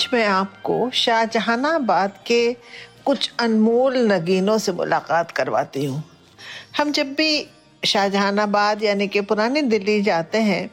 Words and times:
आज 0.00 0.08
मैं 0.12 0.24
आपको 0.24 0.74
शाहजहानाबाद 0.90 2.12
के 2.26 2.52
कुछ 3.04 3.30
अनमोल 3.40 3.96
नगीनों 4.12 4.56
से 4.58 4.72
मुलाकात 4.72 5.30
करवाती 5.30 5.84
हूँ। 5.84 6.02
हम 6.78 6.92
जब 6.92 7.12
भी 7.14 7.46
शाहजहानाबाद 7.82 8.82
यानी 8.82 9.08
कि 9.08 9.20
पुरानी 9.20 9.62
दिल्ली 9.62 10.00
जाते 10.02 10.38
हैं 10.38 10.70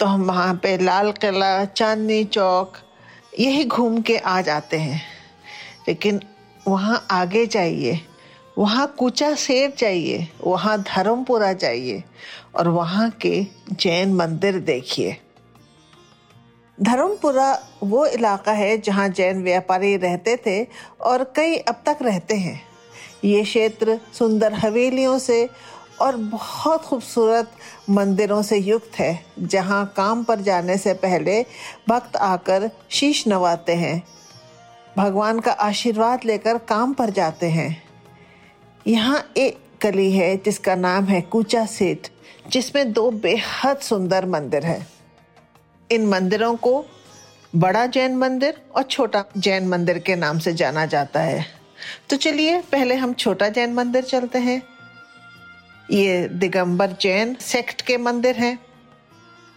तो 0.00 0.06
हम 0.06 0.24
वहाँ 0.24 0.54
पे 0.54 0.76
लाल 0.78 1.12
किला, 1.12 1.64
चांदनी 1.64 2.24
चौक, 2.26 2.76
यही 3.38 3.64
घूम 3.64 4.00
के 4.02 4.16
आ 4.18 4.40
जाते 4.40 4.76
हैं। 4.76 5.00
लेकिन 5.88 6.20
वहाँ 6.68 7.06
आगे 7.10 7.46
जाइए, 7.46 8.00
वहाँ 8.58 8.86
कूचा 8.98 9.34
सेर 9.36 9.70
चाहिए 9.70 10.28
वहाँ 10.44 10.78
धर्मपुरा 10.84 11.52
चाहिए 11.54 12.04
और 12.54 12.68
वहाँ 12.68 13.10
के 13.22 13.42
जैन 13.72 14.14
मंदिर 14.14 14.60
देखिए। 14.60 15.16
धर्मपुरा 16.80 17.52
वो 17.82 18.04
इलाका 18.06 18.52
है 18.52 18.76
जहाँ 18.78 19.08
जैन 19.08 19.42
व्यापारी 19.42 19.96
रहते 19.96 20.36
थे 20.36 20.62
और 21.00 21.24
कई 21.36 21.56
अब 21.58 21.82
तक 21.86 21.98
रहते 22.02 22.34
हैं। 22.34 22.60
ये 23.24 23.42
क्षेत्र 23.42 23.98
सुंदर 24.18 24.54
हवेलियों 24.54 25.18
से 25.18 25.48
और 26.00 26.16
बहुत 26.16 26.82
खूबसूरत 26.82 27.50
मंदिरों 27.90 28.40
से 28.42 28.56
युक्त 28.56 28.98
है, 28.98 29.24
जहाँ 29.38 29.84
काम 29.96 30.22
पर 30.24 30.40
जाने 30.40 30.76
से 30.76 30.94
पहले 30.94 31.42
भक्त 31.88 32.16
आकर 32.16 32.70
शीश 32.90 33.26
नवाते 33.28 33.74
हैं। 33.74 34.02
भगवान 34.96 35.40
का 35.40 35.52
आशीर्वाद 35.52 36.24
लेकर 36.24 36.58
काम 36.58 36.92
पर 36.92 37.10
जाते 37.10 37.46
हैं। 37.46 37.82
यहाँ 38.86 39.22
एक 39.36 39.58
गली 39.82 40.10
है 40.12 40.36
जिसका 40.36 40.74
नाम 40.74 41.04
है 41.04 41.20
कूचा 41.22 41.64
सेठ, 41.66 42.08
जिसमें 42.50 42.92
दो 42.92 43.10
बेहद 43.10 43.78
सुंदर 43.78 44.26
मंदिर 44.26 44.64
है। 44.64 44.99
इन 45.92 46.06
मंदिरों 46.06 46.56
को 46.56 46.86
बड़ा 47.56 47.86
जैन 47.86 48.16
मंदिर 48.16 48.62
और 48.76 48.82
छोटा 48.82 49.24
जैन 49.36 49.68
मंदिर 49.68 49.98
के 49.98 50.16
नाम 50.16 50.38
से 50.38 50.52
जाना 50.52 50.86
जाता 50.86 51.20
है। 51.20 51.46
तो 52.10 52.16
चलिए, 52.16 52.60
पहले 52.60 52.94
हम 52.94 53.12
छोटा 53.12 53.48
जैन 53.48 53.72
मंदिर 53.72 54.02
चलते 54.02 54.38
हैं। 54.38 54.62
ये 55.90 56.28
दिगंबर 56.28 56.90
जैन 57.00 57.36
सेक्ट 57.40 57.82
के 57.82 57.96
मंदिर 57.96 58.36
हैं। 58.36 58.58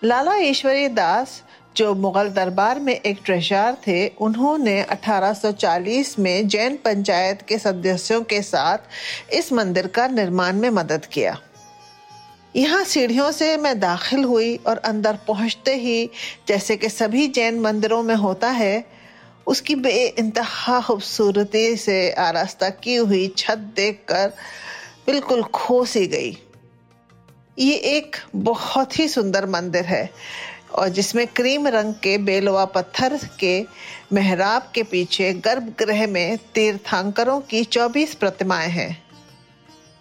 लाला 0.04 0.36
ईश्वरी 0.36 0.88
दास, 0.88 1.44
जो 1.76 1.96
मुगल 1.96 2.30
दरबार 2.30 2.80
में 2.80 2.94
एक 2.94 3.20
ट्रेशर 3.26 3.78
थे, 3.88 4.08
उन्होंने 4.08 4.84
1840 4.84 6.20
में 6.20 6.48
जैन 6.48 6.76
पंचायत 6.76 7.42
के 7.42 7.58
सदस्यों 7.58 8.22
के 8.22 8.42
साथ 8.42 8.78
इस 9.34 9.54
मंदिर 9.54 9.88
का 9.88 10.08
निर्माण 10.08 10.56
में 10.56 10.70
मदद 10.70 11.06
किया। 11.06 11.40
यहाँ 12.56 12.84
सीढ़ियों 12.84 13.32
से 13.32 13.58
मैं 13.58 13.80
दाखिल 13.80 14.24
हुई 14.24 14.56
और 14.56 14.78
अंदर 14.78 15.18
पहुँचते 15.28 15.76
ही 15.76 16.10
जैसे 16.48 16.78
कि 16.78 16.90
सभी 16.90 17.28
जैन 17.28 17.60
मंदिरों 17.60 18.04
में 18.04 18.16
होता 18.16 18.50
है, 18.50 18.86
उसकी 19.48 19.76
बे 19.76 20.06
इंतहा 20.20 20.80
खूबसूरती 20.82 21.76
से 21.78 22.12
आरास्ता 22.12 22.70
की 22.70 22.96
हुई 22.96 23.28
छत 23.38 23.58
देखकर 23.76 24.34
बिल्कुल 25.06 25.44
खो 25.44 25.86
सी 25.86 26.08
गई। 26.08 26.38
ये 27.60 27.76
एक 27.76 28.16
बहुत 28.36 29.00
ही 29.00 29.08
सुंदर 29.08 29.46
मंदिर 29.46 29.86
है 29.86 30.10
और 30.76 30.90
जिसमें 30.90 31.28
क्रीम 31.28 31.68
रंग 31.68 31.94
के 31.94 32.18
बेलवा 32.18 32.66
पत्थर 32.66 33.20
के 33.40 33.66
मेहराब 34.14 34.72
के 34.76 34.84
पीछे 34.84 35.34
गर्भगृह 35.34 36.08
में 36.08 36.38
तीर्थांकरों 36.38 37.40
की 37.42 37.64
24 37.64 38.14
प्रतिमाएँ 38.14 38.70
हैं। 38.70 39.04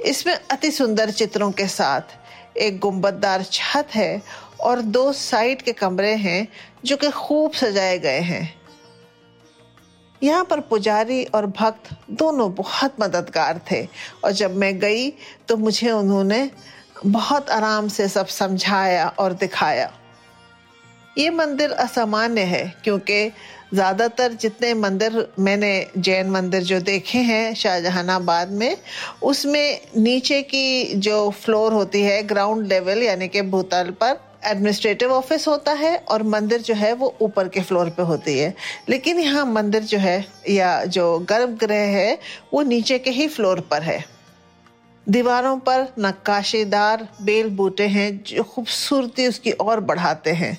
इसमें 0.01 0.35
अति 0.35 0.71
सुंदर 0.71 1.11
चित्रों 1.11 1.53
के 1.53 1.67
साथ 1.67 2.22
एक 2.57 2.79
गुंबददार 2.79 3.43
छत 3.43 3.95
है 3.95 4.23
और 4.61 4.81
दो 4.81 5.13
साइड 5.13 5.63
के 5.63 5.73
कमरे 5.73 6.15
हैं 6.17 6.49
जो 6.85 6.97
कि 6.97 7.11
खूब 7.11 7.53
सजाए 7.53 7.99
गए 7.99 8.21
हैं। 8.21 8.63
यहाँ 10.23 10.45
पर 10.45 10.61
पुजारी 10.61 11.25
और 11.25 11.47
भक्त 11.47 11.89
दोनों 12.11 12.53
बहुत 12.55 13.01
मददगार 13.01 13.61
थे 13.71 13.83
और 14.25 14.33
जब 14.33 14.57
मैं 14.57 14.79
गई 14.79 15.11
तो 15.49 15.57
मुझे 15.57 15.91
उन्होंने 15.91 16.51
बहुत 17.07 17.51
आराम 17.51 17.89
से 17.89 18.09
सब 18.09 18.27
समझाया 18.27 19.09
और 19.19 19.33
दिखाया। 19.33 19.91
ये 21.19 21.31
मंदिर 21.31 21.71
असामान्य 21.71 22.41
है 22.41 22.65
क्योंकि 22.85 23.31
ज़्यादातर 23.75 24.33
जितने 24.33 24.73
मंदिर 24.75 25.27
मैंने, 25.39 25.87
जैन 25.99 26.31
मंदिर 26.31 26.63
जो 26.63 26.81
देखे 26.81 27.19
हैं 27.21 27.55
शाहजहानाबाद 27.55 28.51
में, 28.53 28.77
उसमें 29.23 29.81
नीचे 29.97 30.41
की 30.45 30.95
जो 30.97 31.31
फ्लोर 31.37 31.73
होती 31.73 32.03
है 32.03 32.23
ग्राउंड 32.23 32.67
लेवल 32.67 33.03
यानी 33.03 33.29
कि 33.29 33.43
भूतल 33.43 33.91
पर 34.01 34.21
एडमिनिस्ट्रेटिव 34.45 35.13
ऑफ़िस 35.13 35.47
होता 35.49 35.73
है 35.73 35.97
और 36.11 36.23
मंदिर 36.25 36.61
जो 36.61 36.75
है 36.75 36.93
वो 36.95 37.15
ऊपर 37.23 37.49
के 37.49 37.61
फ्लोर 37.61 37.91
पे 37.91 38.03
होती 38.03 38.39
है। 38.39 38.55
लेकिन 38.89 39.19
यहाँ 39.21 39.45
मंदिर 39.47 39.83
जो 39.83 39.99
है 39.99 40.25
या 40.51 40.85
जो 40.87 41.19
गर्भगृह 41.21 41.97
है, 41.97 42.19
वो 42.53 42.63
नीचे 42.63 42.99
के 42.99 43.11
ही 43.11 43.29
फ्लोर 43.29 43.61
पर 43.71 43.83
है। 43.83 44.05
दीवारों 45.07 45.57
पर 45.59 45.87
नक्काशीदार 45.99 47.09
बेल 47.23 47.49
बूटे 47.51 47.87
हैं 47.89 48.11
जो 48.25 48.43
खूबसूरती 48.45 49.27
उसकी 49.27 49.51
और 49.53 49.81
बढ़ाते 49.83 50.31
हैं। 50.33 50.59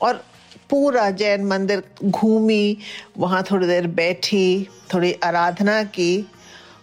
और 0.00 0.22
पूरा 0.70 1.10
जैन 1.10 1.44
मंदिर 1.44 1.82
घूमी, 2.04 2.78
वहाँ 3.18 3.42
थोड़ी 3.50 3.66
देर 3.66 3.86
बैठी, 3.86 4.68
थोड़ी 4.94 5.12
आराधना 5.12 5.82
की 5.82 6.26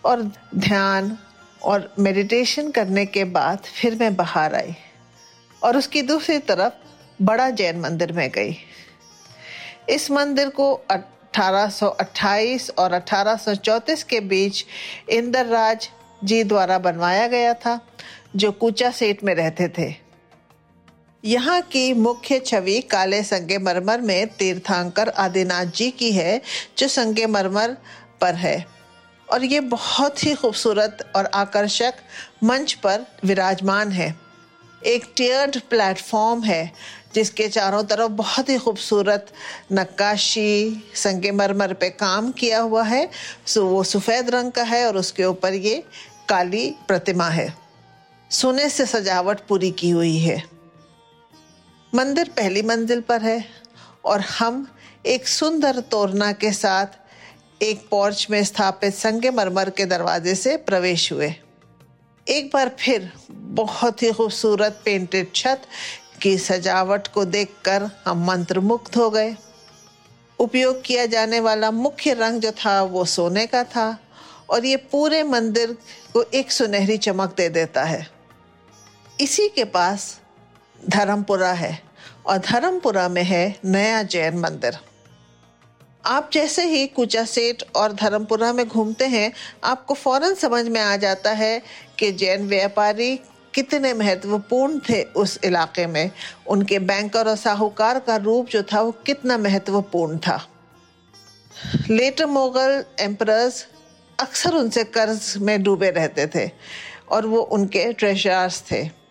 और 0.05 0.31
ध्यान 0.55 1.17
और 1.63 1.93
मेडिटेशन 1.99 2.71
करने 2.71 3.05
के 3.05 3.23
बाद 3.23 3.59
फिर 3.59 3.95
मैं 3.95 4.15
बाहर 4.15 4.55
आई 4.55 4.75
और 5.63 5.77
उसकी 5.77 6.01
दूसरी 6.01 6.37
तरफ़ 6.39 6.73
बड़ा 7.21 7.49
जैन 7.49 7.79
मंदिर 7.79 8.11
में 8.11 8.29
गई। 8.29 8.57
इस 9.89 10.11
मंदिर 10.11 10.49
को 10.49 10.73
1828 10.91 12.69
और 12.77 12.93
1834 12.93 14.03
के 14.03 14.19
बीच 14.19 14.65
इंदर 15.09 15.45
राज 15.45 15.89
जी 16.23 16.43
द्वारा 16.43 16.77
बनवाया 16.79 17.27
गया 17.27 17.53
था, 17.53 17.79
जो 18.35 18.51
कूचा 18.51 18.91
सेठ 18.91 19.23
में 19.23 19.35
रहते 19.35 19.67
थे। 19.67 20.04
यहाँ 21.25 21.61
की 21.61 21.93
मुख्य 21.93 22.39
छवि 22.39 22.81
काले 22.81 23.23
संगे 23.23 23.57
मरमर 23.57 24.01
में 24.01 24.27
तीर्थांकर 24.27 25.09
आदिनाथ 25.09 25.65
जी 25.65 25.91
की 25.91 26.11
है, 26.11 26.41
जो 26.77 26.87
संगे 26.87 27.25
मरमर 27.25 27.77
पर 28.21 28.35
है। 28.35 28.65
और 29.31 29.43
ये 29.43 29.59
बहुत 29.59 30.23
ही 30.23 30.33
खूबसूरत 30.35 31.11
और 31.15 31.25
आकर्षक 31.25 31.93
मंच 32.43 32.73
पर 32.73 33.05
विराजमान 33.25 33.91
है। 33.91 34.15
एक 34.85 35.13
टियर्ड 35.17 35.59
प्लेटफॉर्म 35.59 36.43
है, 36.43 36.71
जिसके 37.15 37.47
चारों 37.47 37.83
तरफ़ 37.83 38.11
बहुत 38.11 38.49
ही 38.49 38.57
खूबसूरत 38.57 39.27
नक्काशी 39.71 40.83
संगमरमर 40.95 41.73
पे 41.73 41.89
काम 41.89 42.31
किया 42.31 42.59
हुआ 42.59 42.83
है। 42.83 43.09
सो 43.47 43.65
वो 43.65 43.83
सफ़ेद 43.83 44.29
रंग 44.29 44.51
का 44.51 44.63
है 44.63 44.87
और 44.87 44.97
उसके 44.97 45.25
ऊपर 45.25 45.53
ये 45.53 45.83
काली 46.29 46.75
प्रतिमा 46.87 47.29
है। 47.29 47.53
सोने 48.31 48.69
से 48.69 48.85
सजावट 48.85 49.39
पूरी 49.39 49.71
की 49.71 49.89
हुई 49.89 50.17
है। 50.17 50.54
मंदिर 51.95 52.29
पहली 52.29 52.61
मंजिल 52.61 53.01
पर 53.01 53.21
है 53.21 53.45
और 54.05 54.21
हम 54.21 54.67
एक 55.05 55.27
सुंदर 55.27 55.79
तोरना 55.79 56.31
के 56.31 56.51
साथ 56.53 56.85
एक 57.61 57.87
पोर्च 57.89 58.27
में 58.29 58.43
स्थापित 58.43 58.93
संगमरमर 58.93 59.69
के 59.69 59.85
दरवाजे 59.85 60.35
से 60.35 60.57
प्रवेश 60.57 61.13
हुए। 61.13 61.35
एक 62.29 62.49
बार 62.53 62.75
फिर 62.79 63.11
बहुत 63.31 64.03
ही 64.03 64.11
खूबसूरत 64.11 64.81
पेंटेड 64.85 65.27
छत 65.35 65.61
की 66.21 66.37
सजावट 66.37 67.07
को 67.07 67.25
देखकर 67.25 67.89
हम 68.05 68.25
मंत्रमुग्ध 68.25 68.95
हो 68.95 69.09
गए। 69.09 69.35
उपयोग 70.39 70.83
किया 70.83 71.05
जाने 71.05 71.39
वाला 71.39 71.71
मुख्य 71.71 72.13
रंग 72.13 72.41
जो 72.41 72.51
था 72.51 72.81
वो 72.83 73.05
सोने 73.05 73.45
का 73.45 73.63
था 73.63 73.97
और 74.49 74.65
ये 74.65 74.75
पूरे 74.75 75.23
मंदिर 75.23 75.77
को 76.13 76.23
एक 76.23 76.51
सुनहरी 76.51 76.97
चमक 76.97 77.35
दे 77.37 77.49
देता 77.49 77.83
है। 77.83 78.07
इसी 79.21 79.47
के 79.47 79.63
पास 79.63 80.19
धर्मपुरा 80.89 81.51
है। 81.53 81.84
और 82.27 82.37
धर्मपुरा 82.37 83.09
में 83.09 83.23
है 83.23 83.59
नया 83.65 84.03
जैन 84.03 84.37
मंदिर। 84.37 84.77
आप 86.05 86.29
जैसे 86.33 86.65
ही 86.65 86.87
कुचा 86.87 87.25
सेठ 87.25 87.63
और 87.75 87.93
धर्मपुरा 87.93 88.53
में 88.53 88.67
घूमते 88.67 89.05
हैं, 89.05 89.31
आपको 89.63 89.93
फ़ौरन 89.93 90.33
समझ 90.33 90.67
में 90.67 90.81
आ 90.81 90.95
जाता 90.95 91.31
है 91.31 91.61
कि 91.99 92.11
जैन 92.11 92.47
व्यापारी 92.47 93.19
कितने 93.53 93.93
महत्वपूर्ण 93.93 94.79
थे 94.79 95.03
उस 95.03 95.39
इलाके 95.43 95.87
में। 95.87 96.11
उनके 96.47 96.79
बैंकर 96.79 97.27
और 97.27 97.35
साहूकार 97.35 97.99
का 97.99 98.15
रूप 98.15 98.47
जो 98.47 98.63
था, 98.63 98.81
वो 98.81 98.91
कितना 98.91 99.37
महत्वपूर्ण 99.37 100.17
था। 100.17 100.49
लेटर 101.89 102.25
मुगल 102.25 102.83
एम्परर्स 102.99 103.67
अक्सर 104.19 104.53
उनसे 104.53 104.83
कर्ज 104.83 105.33
में 105.37 105.63
डूबे 105.63 105.89
रहते 105.91 106.27
थे 106.27 106.51
और 107.09 107.25
वो 107.25 107.39
उनके 107.39 107.93
ट्रेजर्स 107.93 108.63
थे। 108.71 109.04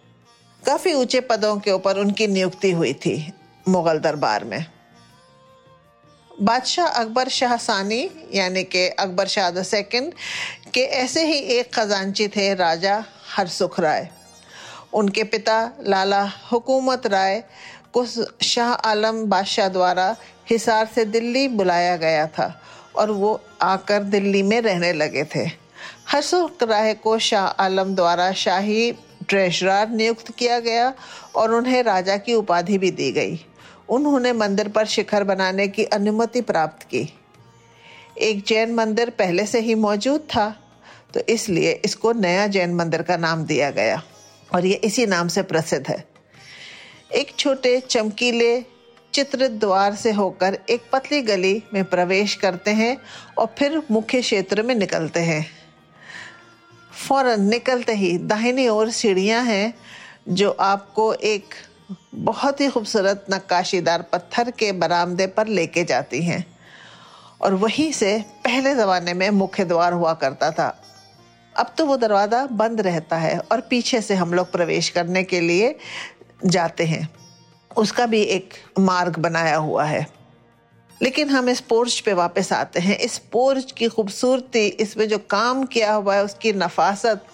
काफ़ी 0.66 0.92
ऊँचे 0.94 1.20
पदों 1.20 1.56
के 1.56 1.70
ऊपर 1.70 1.98
उनकी 1.98 2.26
नियुक्ति 2.26 2.70
हुई 2.72 2.92
थी, 2.94 3.32
मुगल 3.68 3.98
दरबार 3.98 4.44
में। 4.44 4.64
बादशाह 6.42 6.86
अकबर 6.86 7.28
शाह 7.28 7.56
सानी, 7.56 8.10
यानी 8.34 8.62
कि 8.64 8.88
अकबर 8.88 9.26
शाह 9.26 9.62
सेकंड, 9.62 10.12
के 10.74 10.80
ऐसे 10.80 11.24
ही 11.26 11.38
एक 11.38 11.74
खजांची 11.74 12.28
थे 12.28 12.54
राजा 12.54 13.04
हरसुख 13.36 13.80
राय। 13.80 14.08
उनके 14.94 15.24
पिता 15.24 15.72
लाला 15.82 16.22
हुकूमत 16.52 17.06
राय 17.06 17.42
को 17.92 18.06
शाह 18.42 18.72
आलम 18.72 19.24
बादशाह 19.24 19.68
द्वारा 19.68 20.16
हिसार 20.50 20.88
से 20.94 21.04
दिल्ली 21.04 21.48
बुलाया 21.48 21.96
गया 21.96 22.26
था 22.26 22.62
और 22.96 23.10
वो 23.10 23.40
आकर 23.62 24.02
दिल्ली 24.02 24.42
में 24.42 24.60
रहने 24.60 24.92
लगे 24.92 25.24
थे। 25.24 25.46
हरसुख 26.08 26.62
राय 26.62 26.94
को 26.94 27.18
शाह 27.18 27.46
आलम 27.46 27.94
द्वारा 27.94 28.32
शाही 28.32 28.92
ट्रेजरार 29.28 29.90
नियुक्त 29.90 30.30
किया 30.30 30.58
गया 30.60 30.92
और 31.36 31.54
उन्हें 31.54 31.82
राजा 31.82 32.16
की 32.16 32.34
उपाधि 32.34 32.78
भी 32.78 32.90
दी 32.90 33.10
गई। 33.12 33.38
उन्होंने 33.88 34.32
मंदिर 34.32 34.68
पर 34.68 34.86
शिखर 34.86 35.24
बनाने 35.24 35.68
की 35.68 35.84
अनुमति 35.92 36.40
प्राप्त 36.42 36.82
की। 36.84 37.08
एक 38.20 38.44
जैन 38.46 38.74
मंदिर 38.74 39.10
पहले 39.10 39.46
से 39.46 39.60
ही 39.60 39.74
मौजूद 39.76 40.20
था 40.30 40.48
तो 41.14 41.20
इसलिए 41.28 41.72
इसको 41.84 42.12
नया 42.12 42.46
जैन 42.46 42.74
मंदिर 42.74 43.02
का 43.02 43.16
नाम 43.16 43.44
दिया 43.44 43.70
गया 43.70 44.02
और 44.50 44.66
ये 44.66 44.74
इसी 44.84 45.06
नाम 45.06 45.28
से 45.28 45.42
प्रसिद्ध 45.44 45.86
है। 45.88 46.04
एक 47.12 47.34
छोटे 47.38 47.78
चमकीले 47.80 48.60
चित्र 49.12 49.48
द्वार 49.48 49.94
से 49.94 50.12
होकर 50.12 50.58
एक 50.70 50.82
पतली 50.92 51.20
गली 51.22 51.62
में 51.74 51.84
प्रवेश 51.84 52.34
करते 52.34 52.70
हैं 52.70 52.96
और 53.38 53.54
फिर 53.58 53.80
मुख्य 53.90 54.20
क्षेत्र 54.20 54.62
में 54.62 54.74
निकलते 54.74 55.20
हैं। 55.20 55.46
फ़ौरन 56.94 57.44
निकलते 57.44 57.92
ही 57.92 58.16
दाहिनी 58.18 58.68
ओर 58.68 58.90
सीढ़ियाँ 58.90 59.42
हैं, 59.44 59.74
जो 60.28 60.50
आपको 60.50 61.12
एक 61.14 61.54
बहुत 62.14 62.60
ही 62.60 62.68
खूबसूरत 62.68 63.24
नक्काशीदार 63.30 64.02
पत्थर 64.02 64.50
के 64.50 64.72
बरामदे 64.72 65.26
पर 65.26 65.46
लेके 65.46 65.84
जाती 65.84 66.22
हैं। 66.22 66.44
और 67.40 67.54
वहीं 67.54 67.90
से 67.92 68.18
पहले 68.44 68.74
ज़माने 68.74 69.14
में 69.14 69.30
मुख्य 69.30 69.64
द्वार 69.64 69.92
हुआ 69.92 70.12
करता 70.14 70.50
था। 70.50 70.68
अब 71.56 71.74
तो 71.78 71.86
वो 71.86 71.96
दरवाज़ा 71.96 72.46
बंद 72.46 72.80
रहता 72.80 73.16
है 73.16 73.38
और 73.52 73.60
पीछे 73.60 74.00
से 74.00 74.14
हम 74.14 74.34
लोग 74.34 74.52
प्रवेश 74.52 74.88
करने 74.88 75.22
के 75.24 75.40
लिए 75.40 75.76
जाते 76.46 76.84
हैं। 76.84 77.08
उसका 77.76 78.06
भी 78.06 78.22
एक 78.22 78.54
मार्ग 78.78 79.18
बनाया 79.18 79.56
हुआ 79.56 79.84
है। 79.84 80.06
लेकिन 81.02 81.30
हम 81.30 81.48
इस 81.48 81.60
पोर्च 81.60 81.98
पे 82.00 82.12
वापस 82.12 82.52
आते 82.52 82.80
हैं। 82.80 82.98
इस 82.98 83.18
पोर्च 83.32 83.72
की 83.72 83.88
खूबसूरती, 83.88 84.66
इसमें 84.66 85.08
जो 85.08 85.18
काम 85.18 85.64
किया 85.64 85.92
हुआ 85.92 86.14
है, 86.14 86.24
उसकी 86.24 86.52
नफासत 86.52 87.26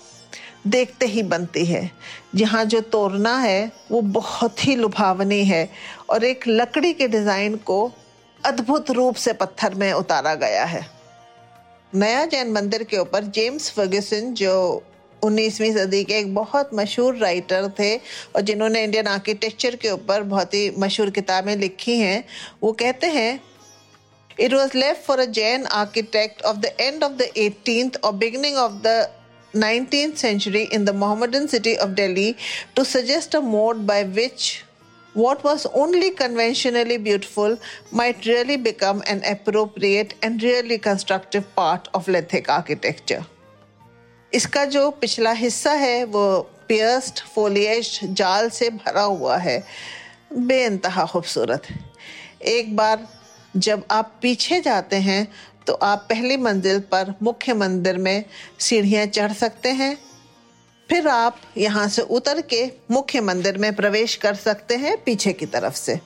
देखते 0.66 1.06
ही 1.06 1.22
बनती 1.22 1.64
है। 1.64 1.90
जहाँ 2.34 2.64
जो 2.64 2.80
तोड़ना 2.80 3.36
है, 3.38 3.72
वो 3.90 4.00
बहुत 4.00 4.66
ही 4.66 4.76
लुभावनी 4.76 5.44
है 5.44 5.68
और 6.10 6.24
एक 6.24 6.44
लकड़ी 6.48 6.92
के 6.92 7.08
डिज़ाइन 7.08 7.56
को 7.56 7.90
अद्भुत 8.44 8.90
रूप 8.90 9.14
से 9.14 9.32
पत्थर 9.32 9.74
में 9.74 9.92
उतारा 9.92 10.34
गया 10.34 10.64
है। 10.64 10.86
नया 11.92 12.24
जैन 12.26 12.52
मंदिर 12.52 12.82
के 12.82 12.98
ऊपर 12.98 13.24
जेम्स 13.24 13.70
फर्ग्यूसन, 13.70 14.32
जो 14.34 14.82
19वीं 15.22 15.72
सदी 15.72 16.02
के 16.04 16.18
एक 16.18 16.34
बहुत 16.34 16.70
मशहूर 16.74 17.16
राइटर 17.16 17.68
थे 17.78 17.96
और 17.96 18.40
जिन्होंने 18.40 18.84
इंडियन 18.84 19.06
आर्किटेक्चर 19.06 19.76
के 19.76 19.90
ऊपर 19.90 20.22
बहुत 20.22 20.54
ही 20.54 20.70
मशहूर 20.78 21.10
किताबें 21.10 21.56
लिखी 21.56 21.98
हैं, 21.98 22.24
वो 22.62 22.72
कहते 22.72 23.06
हैं 23.06 23.40
It 24.39 24.51
was 24.51 24.73
left 24.73 25.05
for 25.05 25.19
a 25.19 25.27
Jain 25.27 25.65
architect 25.67 26.41
of 26.41 26.61
the 26.61 26.79
end 26.81 27.03
of 27.03 27.17
the 27.17 27.29
18th 27.35 27.97
or 28.03 28.11
beginning 28.11 28.57
of 28.57 28.83
the 28.83 29.09
19th 29.53 30.17
century 30.17 30.67
in 30.71 30.83
the 30.83 30.91
Mohammedan 30.91 31.47
city 31.47 31.77
of 31.77 31.95
Delhi 31.95 32.35
to 32.75 32.83
suggest 32.83 33.33
a 33.33 33.41
mode 33.41 33.87
by 33.87 34.03
which 34.03 34.65
what 35.13 35.41
was 35.45 35.65
only 35.67 36.11
conventionally 36.11 36.97
beautiful 36.97 37.57
might 37.91 38.25
really 38.25 38.57
become 38.57 39.01
an 39.07 39.23
appropriate 39.23 40.13
and 40.21 40.43
really 40.43 40.77
constructive 40.77 41.55
part 41.55 41.87
of 41.93 42.09
Lithic 42.09 42.49
architecture. 42.49 43.25
इसका 44.33 44.65
जो 44.65 44.89
पिछला 45.01 45.31
हिस्सा 45.31 45.71
है 45.79 46.03
वो 46.11 46.25
pierced 46.67 47.19
foliage 47.35 47.99
जाल 48.19 48.49
से 48.49 48.69
भरा 48.69 49.01
हुआ 49.01 49.37
है 49.37 49.57
बेनतहा 50.33 51.05
खूबसूरत 51.11 51.67
एक 52.53 52.75
बार 52.75 53.07
जब 53.54 53.84
आप 53.90 54.12
पीछे 54.22 54.60
जाते 54.60 54.96
हैं 54.96 55.26
तो 55.66 55.72
आप 55.74 56.06
पहली 56.08 56.36
मंजिल 56.36 56.78
पर 56.92 57.14
मुख्य 57.22 57.54
मंदिर 57.54 57.98
में 57.98 58.24
सीढ़ियाँ 58.58 59.06
चढ़ 59.06 59.32
सकते 59.32 59.68
हैं। 59.70 59.96
फिर 60.88 61.08
आप 61.08 61.40
यहाँ 61.56 61.88
से 61.88 62.02
उतर 62.02 62.40
के 62.42 62.64
मुख्य 62.90 63.20
मंदिर 63.20 63.58
में 63.58 63.74
प्रवेश 63.74 64.14
कर 64.16 64.34
सकते 64.34 64.76
हैं 64.76 64.96
पीछे 65.04 65.32
की 65.32 65.46
तरफ़ 65.46 65.74
से। 65.74 65.98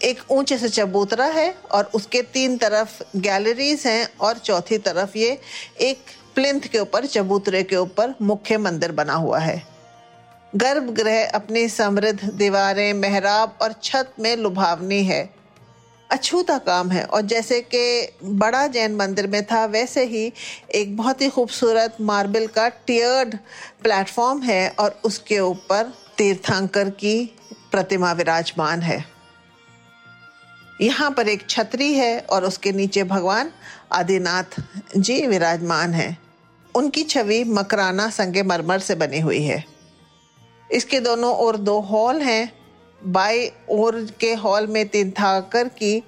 एक 0.00 0.20
ऊँचे 0.30 0.58
से 0.58 0.68
चबूतरा 0.68 1.24
है 1.24 1.50
और 1.72 1.90
उसके 1.94 2.22
तीन 2.22 2.56
तरफ़ 2.56 3.02
गैलरीज 3.16 3.86
हैं 3.86 4.08
और 4.20 4.38
चौथी 4.38 4.78
तरफ़ 4.78 5.16
ये 5.18 5.38
एक 5.80 6.04
प्लिंथ 6.34 6.60
के 6.62 6.78
ऊपर, 6.78 7.06
चबूतरे 7.06 7.62
के 7.62 7.76
ऊपर 7.76 8.14
मुख्य 8.22 8.58
मंदिर 8.58 8.92
बना 8.92 9.14
हुआ 9.14 9.38
है। 9.38 9.62
गर्भगृह 10.52 11.30
अपनी 11.30 11.68
समृद्ध 11.68 12.30
दीवारें, 12.30 12.92
मेहराब 12.92 13.58
और 13.62 13.74
छत 13.82 14.12
में 14.20 14.36
लुभावनी 14.36 15.02
है। 15.04 15.35
अछूता 16.10 16.58
काम 16.58 16.90
है। 16.90 17.04
और 17.04 17.20
जैसे 17.20 17.60
कि 17.74 18.12
बड़ा 18.24 18.66
जैन 18.66 18.94
मंदिर 18.94 19.26
में 19.26 19.44
था, 19.44 19.64
वैसे 19.66 20.04
ही 20.04 20.32
एक 20.74 20.96
बहुत 20.96 21.22
ही 21.22 21.28
खूबसूरत 21.28 21.96
मार्बल 22.00 22.46
का 22.46 22.68
टियर्ड 22.68 23.36
प्लेटफॉर्म 23.82 24.42
है 24.42 24.68
और 24.68 25.00
उसके 25.04 25.38
ऊपर 25.38 25.92
तीर्थंकर 26.18 26.90
की 26.90 27.34
प्रतिमा 27.72 28.12
विराजमान 28.12 28.82
है। 28.82 29.04
यहाँ 30.80 31.10
पर 31.10 31.28
एक 31.28 31.50
छतरी 31.50 31.92
है 31.94 32.20
और 32.20 32.44
उसके 32.44 32.72
नीचे 32.72 33.04
भगवान 33.04 33.50
आदिनाथ 33.92 34.62
जी 34.96 35.26
विराजमान 35.26 35.94
हैं। 35.94 36.18
उनकी 36.74 37.02
छवि 37.02 37.44
मकराना 37.44 38.10
संगे 38.10 38.42
मरमर 38.42 38.78
से 38.78 38.94
बनी 38.94 39.20
हुई 39.20 39.42
है। 39.42 39.64
इसके 40.72 41.00
दोनों 41.00 41.34
ओर 41.34 41.56
दो 41.56 41.80
हॉल 41.80 42.20
हैं। 42.20 42.65
बाई 43.00 43.50
ओर 43.68 44.00
के 44.20 44.32
हॉल 44.34 44.66
में 44.66 44.86
तीर्थाकर 44.88 45.68
की 45.68 46.02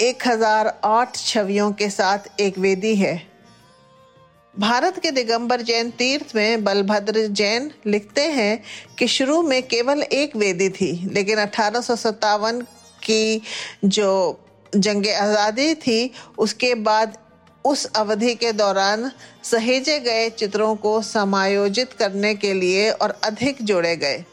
1008 0.00 1.16
छवियों 1.16 1.70
के 1.72 1.88
साथ 1.90 2.40
एक 2.40 2.58
वेदी 2.58 2.94
है। 2.96 3.14
भारत 4.54 4.98
के 4.98 5.10
दिगंबर 5.10 5.62
जैन 5.62 5.90
तीर्थ 5.90 6.34
में 6.36 6.64
बलभद्र 6.64 7.26
जैन 7.28 7.70
लिखते 7.86 8.22
हैं 8.22 8.62
कि 8.98 9.06
शुरू 9.08 9.40
में 9.42 9.62
केवल 9.62 10.02
एक 10.02 10.36
वेदी 10.36 10.68
थी, 10.68 11.08
लेकिन 11.12 11.38
अठारह 11.38 11.80
सौ 11.80 11.96
सत्तावन 11.96 12.60
की 13.02 13.42
जो 13.84 14.40
जंग 14.76 15.06
आज़ादी 15.06 15.74
थी, 15.74 16.10
उसके 16.38 16.74
बाद 16.74 17.18
उस 17.64 17.84
अवधि 17.96 18.34
के 18.34 18.52
दौरान 18.52 19.10
सहेजे 19.42 19.98
गए 20.00 20.28
चित्रों 20.30 20.74
को 20.76 21.00
समायोजित 21.02 21.92
करने 21.92 22.34
के 22.34 22.52
लिए 22.52 22.90
और 22.90 23.18
अधिक 23.24 23.62
जोड़े 23.62 23.96
गए। 23.96 24.24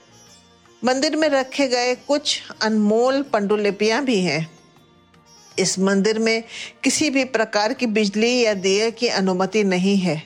मंदिर 0.86 1.16
में 1.16 1.30
रखे 1.30 1.68
गए 1.68 1.96
कुछ 1.96 2.42
अनमोल 2.62 3.22
पंडुलिपियाँ 3.22 4.04
भी 4.04 4.20
हैं। 4.22 4.52
इस 5.60 5.80
मंदिर 5.80 6.20
में 6.20 6.44
किसी 6.84 7.10
भी 7.10 7.24
प्रकार 7.24 7.74
की 7.74 7.86
बिजली 7.86 8.42
या 8.42 8.54
दिए 8.54 8.92
की 8.92 9.08
अनुमति 9.08 9.64
नहीं 9.64 9.98
है। 9.98 10.24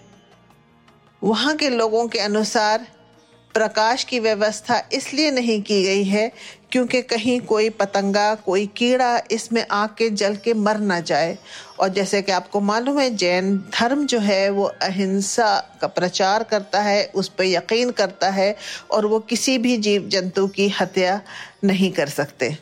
वहाँ 1.23 1.55
के 1.55 1.69
लोगों 1.69 2.07
के 2.07 2.19
अनुसार 2.19 2.87
प्रकाश 3.55 4.03
की 4.03 4.19
व्यवस्था 4.19 4.81
इसलिए 4.93 5.31
नहीं 5.31 5.61
की 5.61 5.83
गई 5.83 6.03
है 6.03 6.31
क्योंकि 6.71 7.01
कहीं 7.01 7.39
कोई 7.41 7.69
पतंगा, 7.69 8.35
कोई 8.35 8.65
कीड़ा 8.67 9.21
इसमें 9.31 9.65
आग 9.71 9.89
के 9.89 10.09
जल 10.09 10.35
के 10.35 10.53
मर 10.53 10.77
ना 10.77 10.99
जाए। 10.99 11.37
और 11.79 11.89
जैसे 11.89 12.21
कि 12.21 12.31
आपको 12.31 12.59
मालूम 12.59 12.99
है, 12.99 13.09
जैन 13.15 13.57
धर्म 13.57 14.05
जो 14.05 14.19
है, 14.19 14.49
वो 14.49 14.63
अहिंसा 14.63 15.77
का 15.81 15.87
प्रचार 15.87 16.43
करता 16.43 16.81
है, 16.81 17.05
उस 17.15 17.27
पर 17.29 17.43
यकीन 17.43 17.91
करता 17.91 18.29
है 18.29 18.55
और 18.91 19.05
वो 19.05 19.19
किसी 19.19 19.57
भी 19.57 19.77
जीव 19.77 20.07
जंतु 20.07 20.47
की 20.47 20.67
हत्या 20.69 21.21
नहीं 21.63 21.91
कर 21.91 22.09
सकते। 22.09 22.57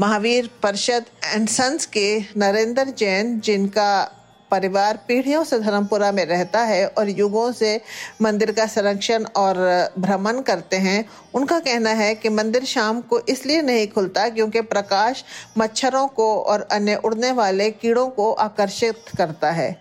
महावीर 0.00 0.50
परिषद 0.62 1.04
एंड 1.24 1.48
सन्स 1.48 1.86
के 1.86 2.24
नरेंद्र 2.36 2.84
जैन, 2.98 3.40
जिनका 3.40 4.16
परिवार 4.50 4.98
पीढ़ियों 5.08 5.42
से 5.44 5.58
धर्मपुरा 5.60 6.10
में 6.12 6.24
रहता 6.24 6.60
है 6.62 6.86
और 6.88 7.08
युगों 7.08 7.50
से 7.52 7.80
मंदिर 8.22 8.52
का 8.52 8.66
संरक्षण 8.66 9.24
और 9.36 9.56
भ्रमण 9.98 10.40
करते 10.42 10.76
हैं। 10.76 11.04
उनका 11.34 11.58
कहना 11.58 11.90
है 11.90 12.14
कि 12.14 12.28
मंदिर 12.28 12.64
शाम 12.64 13.00
को 13.00 13.20
इसलिए 13.28 13.62
नहीं 13.62 13.88
खुलता 13.88 14.28
क्योंकि 14.28 14.60
प्रकाश 14.60 15.24
मच्छरों 15.58 16.06
को 16.08 16.34
और 16.42 16.68
अन्य 16.72 16.94
उड़ने 16.96 17.32
वाले 17.32 17.70
कीड़ों 17.70 18.08
को 18.08 18.32
आकर्षित 18.32 19.04
करता 19.18 19.50
है। 19.50 19.76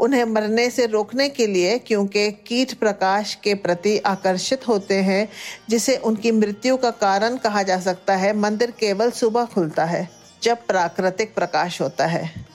उन्हें 0.00 0.24
मरने 0.24 0.68
से 0.70 0.86
रोकने 0.86 1.28
के 1.28 1.46
लिए 1.46 1.78
क्योंकि 1.78 2.30
कीट 2.46 2.72
प्रकाश 2.74 3.34
के 3.34 3.54
प्रति 3.54 3.96
आकर्षित 3.98 4.66
होते 4.68 4.94
हैं, 4.94 5.28
जिसे 5.70 5.96
उनकी 5.96 6.32
मृत्यु 6.32 6.76
का 6.76 6.90
कारण 6.90 7.36
कहा 7.36 7.62
जा 7.62 7.78
सकता 7.80 8.16
है। 8.16 8.36
मंदिर 8.36 8.70
केवल 8.70 9.10
सुबह 9.10 9.44
खुलता 9.44 9.84
है, 9.84 10.08
जब 10.42 10.66
प्राकृतिक 10.66 11.34
प्रकाश 11.34 11.80
होता 11.80 12.06
है। 12.06 12.45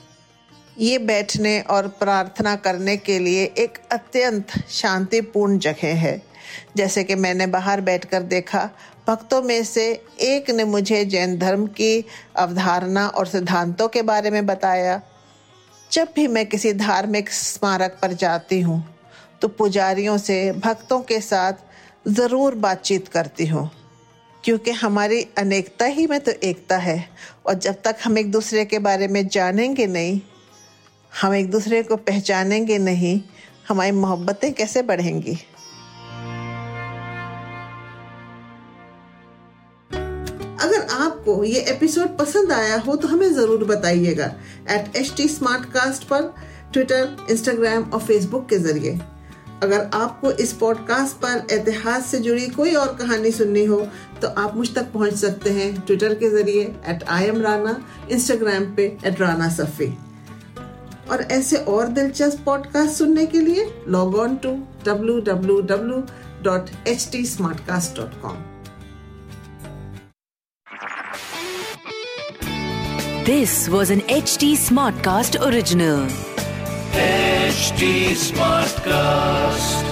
ये 0.76 0.98
बैठने 1.00 1.60
और 1.60 1.86
प्रार्थना 1.98 2.54
करने 2.56 2.96
के 2.96 3.18
लिए 3.18 3.44
एक 3.58 3.78
अत्यंत 3.92 4.52
शांतिपूर्ण 4.70 5.58
जगह 5.58 5.96
है। 5.96 6.20
जैसे 6.76 7.04
कि 7.04 7.14
मैंने 7.16 7.46
बाहर 7.48 7.80
बैठकर 7.80 8.22
देखा, 8.24 8.68
भक्तों 9.06 9.42
में 9.42 9.62
से 9.64 9.84
एक 10.22 10.50
ने 10.50 10.64
मुझे 10.64 11.04
जैन 11.04 11.36
धर्म 11.38 11.66
की 11.68 12.04
अवधारणा 12.36 13.06
और 13.08 13.26
सिद्धांतों 13.26 13.88
के 13.88 14.02
बारे 14.02 14.30
में 14.30 14.44
बताया। 14.46 15.00
जब 15.90 16.08
भी 16.16 16.26
मैं 16.28 16.46
किसी 16.46 16.72
धार्मिक 16.74 17.30
स्मारक 17.30 17.98
पर 18.02 18.12
जाती 18.14 18.60
हूँ 18.60 18.82
तो 19.42 19.48
पुजारियों 19.50 20.16
से 20.18 20.50
भक्तों 20.54 21.00
के 21.02 21.20
साथ 21.20 21.52
ज़रूर 22.08 22.54
बातचीत 22.56 23.08
करती 23.08 23.46
हूँ, 23.46 23.70
क्योंकि 24.44 24.70
हमारी 24.72 25.22
अनेकता 25.38 25.84
ही 25.86 26.06
में 26.06 26.18
तो 26.20 26.32
एकता 26.42 26.76
है, 26.78 27.04
और 27.46 27.54
जब 27.56 27.82
तक 27.84 27.96
हम 28.04 28.18
एक 28.18 28.30
दूसरे 28.32 28.64
के 28.64 28.78
बारे 28.80 29.08
में 29.08 29.26
जानेंगे 29.28 29.86
नहीं 29.88 30.20
हम 31.12 31.34
एक 31.34 31.50
दूसरे 31.50 31.82
को 31.82 31.96
पहचानेंगे 31.96 32.76
नहीं, 32.78 33.20
हमारी 33.68 33.90
मोहब्बतें 33.92 34.52
कैसे 34.52 34.82
बढ़ेंगी? 34.82 35.32
अगर 40.60 40.86
आपको 40.90 41.44
ये 41.44 41.60
एपिसोड 41.70 42.16
पसंद 42.18 42.52
आया 42.52 42.76
हो 42.76 42.96
तो 42.96 43.08
हमें 43.08 43.32
ज़रूर 43.34 43.64
बताइएगा 43.64 44.26
एट 44.70 44.96
एच 44.96 45.12
टी 45.16 45.28
पर 45.42 46.34
ट्विटर 46.72 47.26
इंस्टाग्राम 47.30 47.82
और 47.82 48.00
फेसबुक 48.00 48.48
के 48.48 48.58
ज़रिए। 48.58 49.00
अगर 49.62 49.90
आपको 49.94 50.30
इस 50.32 50.52
पॉडकास्ट 50.52 51.16
पर 51.16 51.46
इतिहास 51.52 52.06
से 52.06 52.18
जुड़ी 52.18 52.46
कोई 52.48 52.74
और 52.74 52.94
कहानी 52.96 53.30
सुननी 53.30 53.64
हो 53.64 53.80
तो 54.22 54.28
आप 54.28 54.56
मुझ 54.56 54.74
तक 54.74 54.92
पहुँच 54.92 55.14
सकते 55.14 55.50
हैं 55.50 55.74
ट्विटर 55.80 56.14
के 56.14 56.30
ज़रिए 56.30 56.62
at 56.88 57.04
I 57.08 57.24
am 57.24 57.42
Rana 57.42 57.76
Instagram 58.10 58.74
पे 58.74 58.96
एट 59.06 59.20
राना 59.20 59.48
सफ़ी 59.48 59.92
और 61.12 61.22
ऐसे 61.32 61.56
और 61.68 61.88
दिलचस्प 61.88 62.44
पॉडकास्ट 62.44 62.96
सुनने 62.96 63.24
के 63.26 63.40
लिए 63.40 63.64
log 63.88 64.14
on 64.18 64.36
to 64.44 64.50
W 64.84 65.18
W 65.20 65.60
W 65.72 66.02
dot 66.44 66.70
H 66.88 67.08
T 67.12 67.24
Smartcast 67.66 67.96
dot 67.96 68.20
com 68.22 68.36
this 73.26 73.68
was 73.68 73.92
an 73.92 74.02
H 74.10 74.36
T 74.40 74.54
Smartcast 75.04 75.36
original 75.38 76.08
H 76.98 77.72
smart 78.18 78.80
Annie 78.84 79.91